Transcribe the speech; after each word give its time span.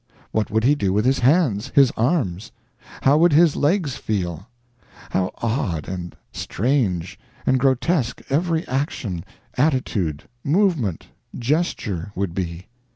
What 0.31 0.49
would 0.49 0.63
he 0.63 0.73
do 0.73 0.91
with 0.93 1.05
his 1.05 1.19
hands, 1.19 1.71
his 1.75 1.91
arms? 1.95 2.51
How 3.03 3.19
would 3.19 3.33
his 3.33 3.55
legs 3.55 3.97
feel? 3.97 4.47
How 5.11 5.29
odd, 5.43 5.87
and 5.87 6.15
strange, 6.31 7.19
and 7.45 7.59
grotesque 7.59 8.19
every 8.27 8.67
action, 8.67 9.23
attitude, 9.57 10.23
movement, 10.43 11.05
gesture 11.37 12.11
would 12.15 12.33
be. 12.33 12.65